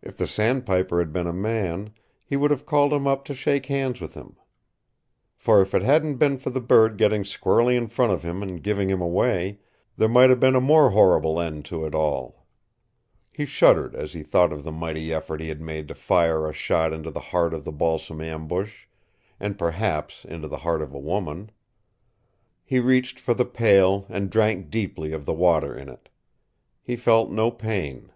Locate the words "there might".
9.98-10.30